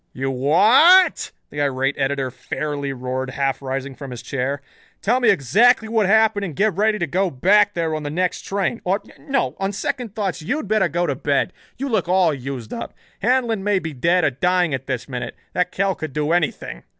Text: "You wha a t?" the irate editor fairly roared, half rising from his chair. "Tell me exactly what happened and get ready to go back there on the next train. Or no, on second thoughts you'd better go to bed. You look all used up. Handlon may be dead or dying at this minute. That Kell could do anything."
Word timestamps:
"You 0.13 0.31
wha 0.31 1.05
a 1.05 1.09
t?" 1.11 1.29
the 1.51 1.61
irate 1.61 1.95
editor 1.95 2.31
fairly 2.31 2.91
roared, 2.91 3.29
half 3.29 3.61
rising 3.61 3.93
from 3.93 4.09
his 4.09 4.23
chair. 4.23 4.63
"Tell 4.99 5.19
me 5.19 5.29
exactly 5.29 5.87
what 5.87 6.07
happened 6.07 6.43
and 6.43 6.55
get 6.55 6.73
ready 6.75 6.97
to 6.97 7.05
go 7.05 7.29
back 7.29 7.75
there 7.75 7.93
on 7.93 8.01
the 8.01 8.09
next 8.09 8.41
train. 8.41 8.81
Or 8.83 9.03
no, 9.19 9.55
on 9.59 9.71
second 9.71 10.15
thoughts 10.15 10.41
you'd 10.41 10.67
better 10.67 10.87
go 10.89 11.05
to 11.05 11.13
bed. 11.13 11.53
You 11.77 11.87
look 11.87 12.09
all 12.09 12.33
used 12.33 12.73
up. 12.73 12.95
Handlon 13.21 13.63
may 13.63 13.77
be 13.77 13.93
dead 13.93 14.23
or 14.23 14.31
dying 14.31 14.73
at 14.73 14.87
this 14.87 15.07
minute. 15.07 15.35
That 15.53 15.71
Kell 15.71 15.93
could 15.93 16.13
do 16.13 16.31
anything." 16.31 16.81